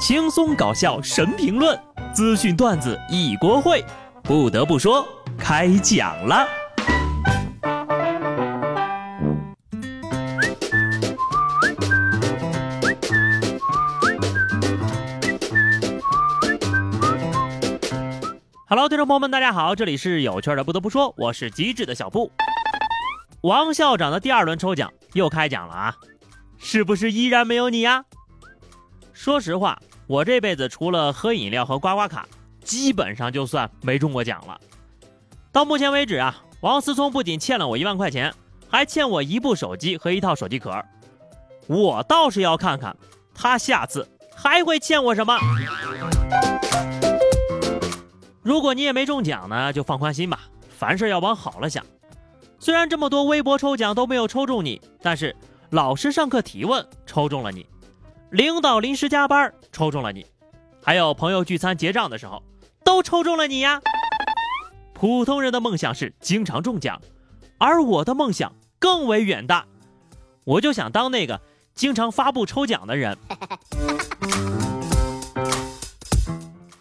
[0.00, 1.78] 轻松搞笑神评论，
[2.14, 3.84] 资讯段子一锅烩。
[4.22, 5.06] 不得不说，
[5.38, 6.48] 开讲了。
[18.66, 20.64] Hello，听众朋友们，大家好，这里是有趣的。
[20.64, 22.32] 不得不说，我是机智的小布。
[23.42, 25.94] 王校长的第二轮抽奖又开奖了啊！
[26.58, 28.06] 是不是依然没有你呀？
[29.12, 29.78] 说实话。
[30.10, 32.26] 我这辈子除了喝饮料和刮刮卡，
[32.64, 34.60] 基本上就算没中过奖了。
[35.52, 38.34] 到目前为止啊，王思聪不仅欠了我一万块钱，
[38.68, 40.84] 还欠我一部手机和一套手机壳。
[41.68, 42.96] 我倒是要看看
[43.32, 44.04] 他下次
[44.34, 45.38] 还会欠我什么。
[48.42, 50.40] 如果你也没中奖呢，就放宽心吧，
[50.76, 51.86] 凡事要往好了想。
[52.58, 55.36] 虽然这么多微博抽奖都没有抽中你，但是
[55.70, 57.64] 老师上课提问抽中了你。
[58.30, 60.24] 领导临时加班抽中了你，
[60.80, 62.40] 还有朋友聚餐结账的时候
[62.84, 63.80] 都抽中了你呀。
[64.94, 67.02] 普通人的梦想是经常中奖，
[67.58, 69.66] 而我的梦想更为远大，
[70.44, 71.40] 我就想当那个
[71.74, 73.18] 经常发布抽奖的人。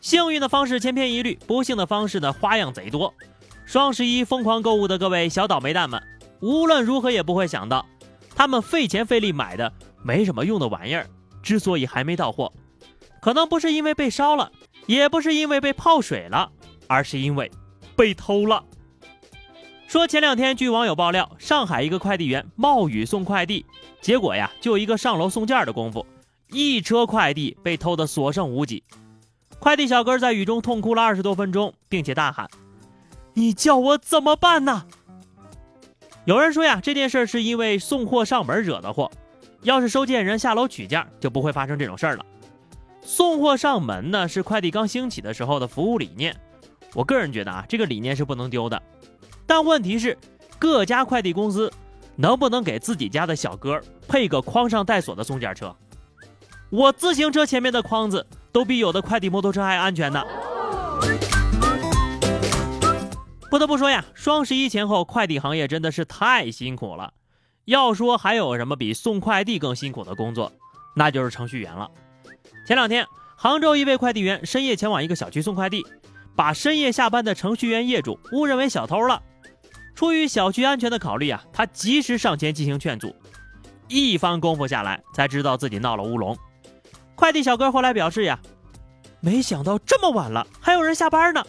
[0.01, 3.11] 幸运的方式千篇一律，不幸的方式呢花样贼多。
[3.65, 5.99] 双十一疯狂购物的各位小倒霉蛋们，
[6.41, 7.83] 无论如何也不会想到，
[8.35, 11.07] 他们费钱费力买的没什么用的玩意儿。
[11.41, 12.51] 之所以还没到货，
[13.21, 14.51] 可能不是因为被烧了，
[14.87, 16.51] 也不是因为被泡水了，
[16.87, 17.51] 而是因为
[17.95, 18.63] 被偷了。
[19.87, 23.65] 说前两天，据网友爆料，上海一个快递员冒雨送快递，
[24.01, 26.05] 结果呀，就一个上楼送件的功夫，
[26.51, 28.83] 一车快递被偷得所剩无几。
[29.57, 32.47] 快递小哥在雨中痛哭了二十多分钟，并且大喊
[33.33, 34.85] ：“你叫我怎么办呢？”
[36.25, 39.11] 有人说呀，这件事是因为送货上门惹的祸。
[39.61, 42.25] 要是收件人下楼取件，就不会发生这种事儿了。
[43.01, 46.35] 送货上门呢，是快递刚兴起的时候的服务理念。
[46.93, 48.81] 我个人觉得啊，这个理念是不能丢的。
[49.45, 50.17] 但问题是，
[50.57, 51.71] 各家快递公司
[52.15, 55.75] 能不能给自己家的小哥配个框上带锁的送件车？
[56.69, 60.23] 我自行车前面的框子都比有的快递摩托车还安全呢。
[63.49, 67.13] 不得不说呀，双十一前后，快递行业真的是太辛苦了。
[67.69, 70.51] 要说还有什么比送快递更辛苦的工作，
[70.95, 71.87] 那就是程序员了。
[72.65, 75.85] 前两天，杭州一位快递员深夜前往一个小区送快递，
[76.35, 79.21] 把深夜下班的程序员业主误认为小偷了。
[79.93, 83.15] 出于小区安全的考虑啊，他及时上前进行劝阻。
[83.87, 86.35] 一番功夫下来，才知道自己闹了乌龙。
[87.13, 88.39] 快递小哥后来表示呀，
[89.19, 91.45] 没想到这么晚了还有人下班呢，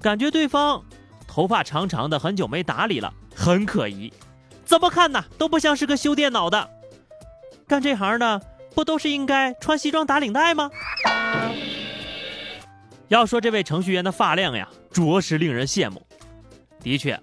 [0.00, 0.82] 感觉对方
[1.28, 4.10] 头发长长的，很久没打理了，很可疑。
[4.66, 6.68] 怎么看呢，都不像是个修电脑的。
[7.66, 8.42] 干这行的
[8.74, 10.70] 不都是应该穿西装打领带吗？
[13.08, 16.04] 要说这位程序员的发量呀，着实令人羡慕。
[16.80, 17.18] 的确，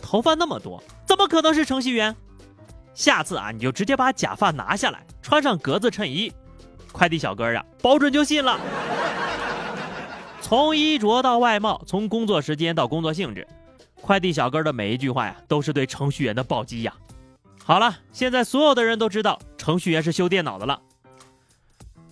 [0.00, 2.14] 头发那么多，怎么可能是程序员？
[2.94, 6.32] 下次啊，你就直接把假发拿下来，穿上格子衬衣，
[6.92, 8.58] 快递小哥啊，保准就信了。
[10.40, 13.46] 从衣着到外貌，从工作时间到工作性质。
[14.04, 16.92] 快递小哥的每一句话呀，都是对程序员的暴击呀。
[17.64, 20.78] 好了，现在所有的人都知道程序员是修电脑的了。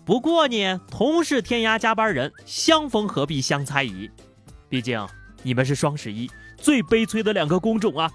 [0.03, 4.11] 不过呢，同是天涯加班人，相逢何必相猜疑。
[4.71, 5.07] 毕竟
[5.43, 8.11] 你们是双十一最悲催的两个工种啊。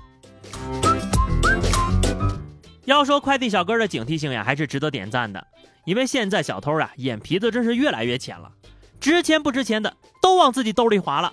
[2.86, 5.46] 要说快递小哥的警惕性呀，还是值得点赞的。
[5.86, 8.52] 因为现在小偷啊，眼皮子真是越来越浅了，
[9.00, 11.32] 值钱不值钱的都往自己兜里划了。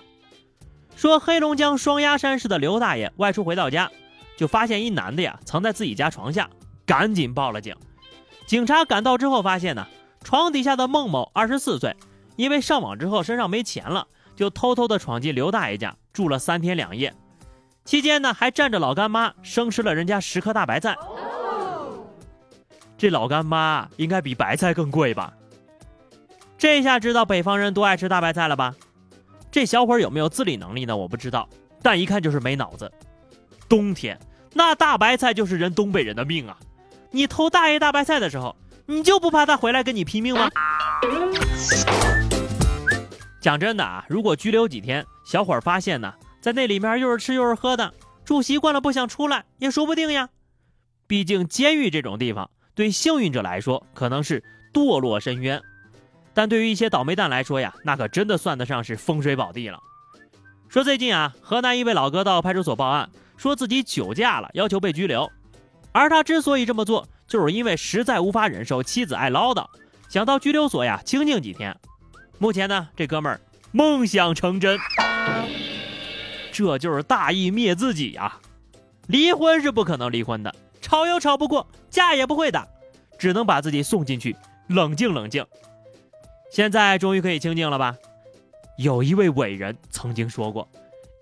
[0.95, 3.91] 说黑龙江双鸭山市的刘大爷外出回到家，
[4.37, 6.49] 就发现一男的呀藏在自己家床下，
[6.85, 7.75] 赶紧报了警。
[8.47, 9.85] 警察赶到之后发现呢，
[10.23, 11.95] 床底下的孟某二十四岁，
[12.35, 17.13] 因为上网之后身上没钱了，就偷偷的闯进刘大爷家住了三天两夜，
[17.83, 20.95] 期间呢还占着老干妈生吃了人家十颗大白菜。
[22.97, 25.33] 这老干妈应该比白菜更贵吧？
[26.57, 28.73] 这下知道北方人多爱吃大白菜了吧？
[29.55, 30.97] 这小伙有没有自理能力呢？
[30.97, 31.47] 我不知道，
[31.81, 32.91] 但一看就是没脑子。
[33.69, 34.19] 冬天
[34.51, 36.57] 那大白菜就是人东北人的命啊！
[37.09, 38.53] 你偷大爷大白菜的时候，
[38.85, 40.49] 你就不怕他回来跟你拼命吗？
[43.39, 47.93] 讲真的啊，如果拘留几天，小伙发现呢，在那里面又是吃又是喝的，
[48.25, 50.27] 住习惯了不想出来也说不定呀。
[51.07, 54.43] 毕竟监狱这种地方，对幸运者来说可能是
[54.73, 55.61] 堕落深渊。
[56.35, 59.79] 但对于一些倒霉蛋来说呀，那可真的算得上是风水宝地了。
[60.67, 65.31] 说最近啊，河南一位老哥到派出所报案，说自己酒驾了，要求被拘留。
[65.93, 69.65] 而他之所以这么做，就是因为实在无法忍受妻子爱唠叨，
[70.09, 71.75] 想到拘留所呀清静几天。
[72.37, 73.39] 目前呢，这哥们儿
[73.71, 74.77] 梦想成真，
[76.51, 78.39] 这就是大义灭自己呀！
[79.07, 82.67] 离婚是不可能离婚的，吵又吵不过，架也不会打，
[83.17, 84.35] 只能把自己送进去，
[84.67, 85.45] 冷静冷静。
[86.55, 87.97] 现在终于可以清静了吧？
[88.77, 90.65] 有一位伟人曾经说过，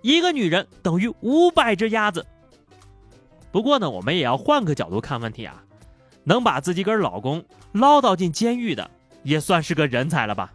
[0.04, 2.24] 一个女人等于五百只鸭子。
[3.52, 5.64] 不过呢，我们也要换个角度看问题啊，
[6.24, 8.88] 能把自己个老公唠叨进监狱的，
[9.24, 10.54] 也算是个人才了吧？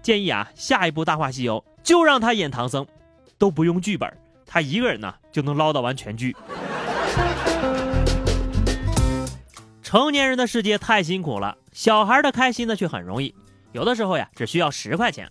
[0.00, 2.86] 建议啊，下一部《大话西游》就让他演唐僧，
[3.36, 4.10] 都不用剧本，
[4.46, 6.34] 他一个人呢就能唠叨完全剧。
[9.82, 13.34] 成年人的世界太辛苦了，小孩的开心呢却很容易，
[13.72, 15.30] 有的时候呀只需要十块钱。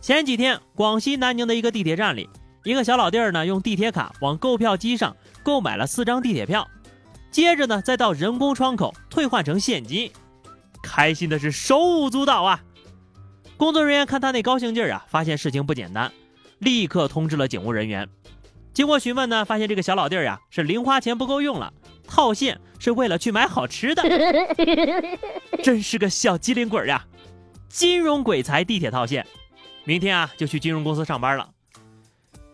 [0.00, 2.28] 前几天，广西南宁的一个地铁站里，
[2.64, 6.68] 一个小老弟儿呢用地铁卡往购票机上购买了四张地铁票，
[7.30, 10.10] 接着呢再到人工窗口退换成现金，
[10.82, 12.62] 开心的是手舞足蹈啊！
[13.56, 16.12] 工作人员看他那高兴劲儿啊，发现事情不简单，
[16.58, 18.08] 立刻通知了警务人员。
[18.74, 21.72] 经过询问呢，发现这个小老弟儿呀是零花钱不够用了，
[22.06, 24.02] 套现是为了去买好吃的，
[25.62, 27.04] 真是个小机灵鬼呀！
[27.68, 29.26] 金融鬼才地铁套现。
[29.84, 31.48] 明天啊，就去金融公司上班了。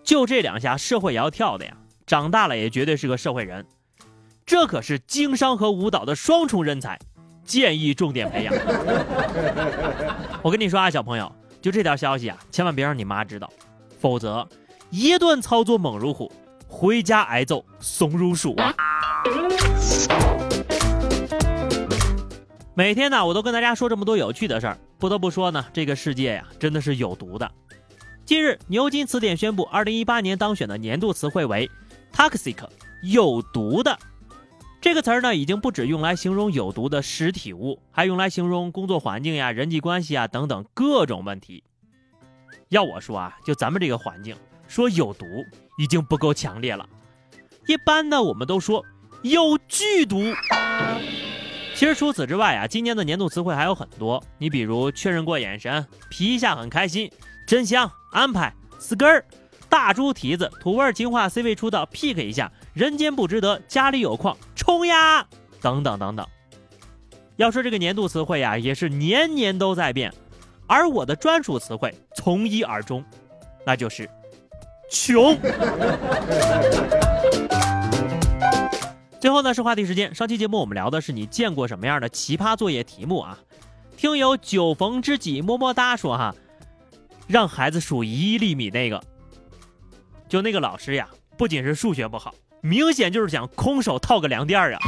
[0.02, 1.76] 就这两下，社会也要跳的呀！
[2.06, 3.64] 长大了也绝对是个社会人。
[4.44, 6.98] 这可是经商和舞蹈的双重人才，
[7.44, 8.52] 建议重点培养。
[10.42, 13.48] 我跟你说啊，小朋友，就这条消息啊，千万别让你妈知道，
[14.00, 14.46] 否则
[14.90, 16.30] 一顿操作猛如虎，
[16.66, 18.74] 回家挨揍怂如鼠啊！
[22.74, 24.76] 每天呢，我都跟大家说这么多有趣的事儿。
[25.02, 27.50] 不得不说呢，这个世界呀，真的是有毒的。
[28.24, 31.68] 近日，牛津词典宣布，二零一八年当选的年度词汇为
[32.12, 32.56] “toxic”，
[33.02, 33.98] 有毒的。
[34.80, 41.64] 这个词儿呢，已经不止用来形容有毒的实体物，还用来形容工作环境呀、人际关系啊等等各种问题。
[42.68, 44.36] 要我说啊，就咱们这个环境，
[44.68, 45.26] 说有毒
[45.78, 46.88] 已经不够强烈了。
[47.66, 48.86] 一般呢，我们都说
[49.22, 50.32] 有剧毒。
[51.82, 54.22] 其实除此之外啊，今年的年度词汇还有很多。
[54.38, 57.10] 你比如确认过眼神、皮一下很开心、
[57.44, 59.20] 真香、安排、skr、
[59.68, 65.26] 大猪蹄子、土味情话、C 位出道、pick 一下、人间不值得、家里有矿、冲呀
[65.60, 66.24] 等等等等。
[67.34, 70.14] 要说这个年度词汇呀，也是年年都在变，
[70.68, 73.04] 而我的专属词汇从一而终，
[73.66, 74.08] 那就是
[74.88, 75.36] 穷。
[79.22, 80.12] 最后呢是话题时间。
[80.12, 83.38] 上期节目我们聊的是你见过什么样的奇葩作业题目啊？
[83.96, 86.34] 听友酒逢知己么么哒说哈，
[87.28, 89.00] 让孩子数一厘米那个，
[90.28, 91.08] 就那个老师呀，
[91.38, 94.80] 不仅是数学不好，明显就是想空手套个凉垫儿啊。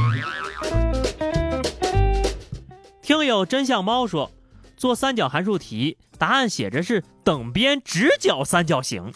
[3.02, 4.32] 听友真相猫说，
[4.76, 9.14] 做三角函数题，答案写着是等边直角三角形。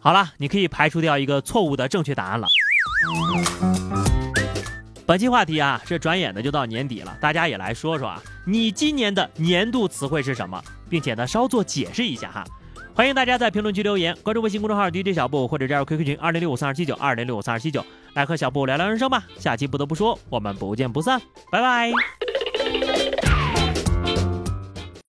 [0.00, 2.48] 好了，你可以排除掉一个错误的正确答案了。
[5.06, 10.60] 本期话题啊，这转眼呢就到年底了，大家也来说说啊，你今年的年度词汇是什么，
[10.90, 12.44] 并且呢稍作解释一下哈。
[12.92, 19.22] 欢迎大家在评论区留言，关注微信公众号 DJ 小布或者加入 QQ 群二零六五三二七九二零六五三二七九，来和小布聊聊人生吧。
[19.38, 21.20] 下期不得不说，我们不见不散，
[21.52, 21.92] 拜拜。